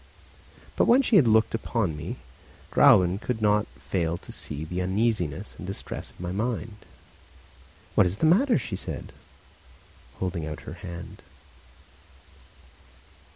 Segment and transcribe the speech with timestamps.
[0.77, 2.15] But when she had looked upon me,
[2.71, 6.77] Gräuben could not fail to see the uneasiness and distress of my mind.
[7.93, 9.13] "What is the matter?" she said,
[10.15, 11.21] holding out her hand.